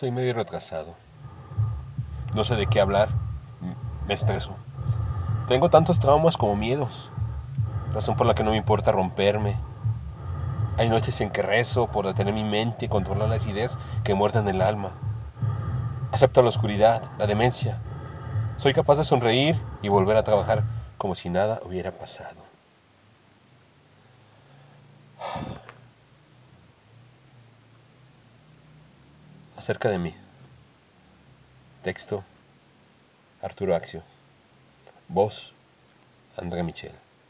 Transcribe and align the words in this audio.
Soy 0.00 0.10
medio 0.10 0.32
retrasado. 0.32 0.94
No 2.32 2.42
sé 2.42 2.56
de 2.56 2.66
qué 2.66 2.80
hablar. 2.80 3.10
Me 4.08 4.14
estreso. 4.14 4.56
Tengo 5.46 5.68
tantos 5.68 6.00
traumas 6.00 6.38
como 6.38 6.56
miedos. 6.56 7.10
Razón 7.92 8.16
por 8.16 8.26
la 8.26 8.34
que 8.34 8.42
no 8.42 8.52
me 8.52 8.56
importa 8.56 8.92
romperme. 8.92 9.56
Hay 10.78 10.88
noches 10.88 11.20
en 11.20 11.28
que 11.28 11.42
rezo 11.42 11.88
por 11.88 12.06
detener 12.06 12.32
mi 12.32 12.44
mente 12.44 12.86
y 12.86 12.88
controlar 12.88 13.28
las 13.28 13.46
ideas 13.46 13.78
que 14.02 14.14
muerden 14.14 14.48
el 14.48 14.62
alma. 14.62 14.92
Acepto 16.12 16.40
la 16.40 16.48
oscuridad, 16.48 17.02
la 17.18 17.26
demencia. 17.26 17.82
Soy 18.56 18.72
capaz 18.72 18.96
de 18.96 19.04
sonreír 19.04 19.60
y 19.82 19.90
volver 19.90 20.16
a 20.16 20.22
trabajar 20.22 20.64
como 20.96 21.14
si 21.14 21.28
nada 21.28 21.60
hubiera 21.62 21.92
pasado. 21.92 22.49
Acerca 29.60 29.90
de 29.90 29.98
mí. 29.98 30.14
Texto. 31.82 32.24
Arturo 33.42 33.74
Axio. 33.74 34.02
Voz. 35.06 35.52
André 36.38 36.62
Michel. 36.62 36.94